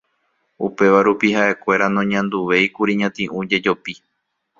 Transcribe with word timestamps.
Upéva 0.67 0.99
rupi 1.07 1.27
ha'ekuéra 1.35 1.87
noñanduvéikuri 1.97 2.93
ñati'ũ 3.01 3.39
jejopi 3.53 3.93